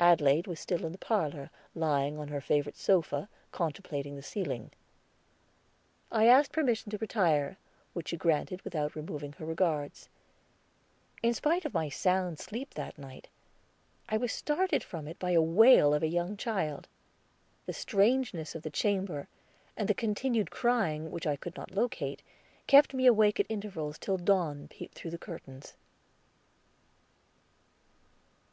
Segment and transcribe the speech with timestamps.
[0.00, 4.72] Adelaide was still in the parlor, lying on her favorite sofa contemplating the ceiling.
[6.10, 7.56] I asked permission to retire,
[7.92, 10.08] which she granted without removing her regards.
[11.22, 13.28] In spite of my sound sleep that night,
[14.08, 16.88] I was started from it by the wail of a young child.
[17.66, 19.28] The strangeness of the chamber,
[19.76, 22.22] and the continued crying, which I could not locate,
[22.66, 25.74] kept me awake at intervals till dawn peeped through the curtains.